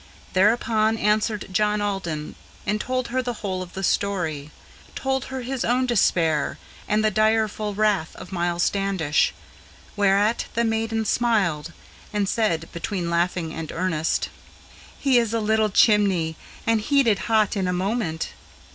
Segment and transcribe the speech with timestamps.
[0.33, 2.33] Thereupon answered John Alden,
[2.65, 4.49] and told her the whole of the story,
[4.95, 9.31] Told her his own despair, and the direful wrath of Miles Standish.
[9.95, 11.71] Whereat the maiden smiled,
[12.11, 14.29] and said between laughing and earnest,
[14.97, 18.29] "He is a little chimney, and heated hot in a moment!"